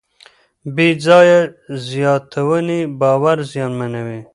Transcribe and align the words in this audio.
بېځایه 0.75 1.39
زیاتونې 1.89 2.79
باور 2.99 3.37
زیانمنوي. 3.51 4.19